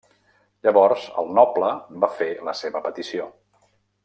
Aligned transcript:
Llavors 0.67 1.03
el 1.23 1.29
noble 1.41 1.69
va 2.05 2.11
fer 2.17 2.31
la 2.51 2.59
seva 2.65 2.83
petició. 2.91 3.31